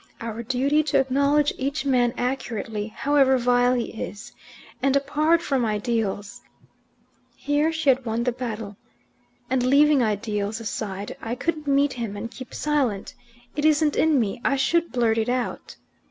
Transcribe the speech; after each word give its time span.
Our 0.19 0.41
duty 0.41 0.81
to 0.85 0.97
acknowledge 0.97 1.53
each 1.59 1.85
man 1.85 2.15
accurately, 2.17 2.87
however 2.87 3.37
vile 3.37 3.75
he 3.75 3.91
is. 4.01 4.31
And 4.81 4.95
apart 4.95 5.43
from 5.43 5.63
ideals" 5.63 6.41
(here 7.35 7.71
she 7.71 7.89
had 7.89 8.03
won 8.03 8.23
the 8.23 8.31
battle), 8.31 8.77
"and 9.47 9.61
leaving 9.61 10.01
ideals 10.01 10.59
aside, 10.59 11.15
I 11.21 11.35
couldn't 11.35 11.67
meet 11.67 11.93
him 11.93 12.17
and 12.17 12.31
keep 12.31 12.51
silent. 12.51 13.13
It 13.55 13.63
isn't 13.63 13.95
in 13.95 14.19
me. 14.19 14.41
I 14.43 14.55
should 14.55 14.91
blurt 14.91 15.19
it 15.19 15.29
out." 15.29 15.75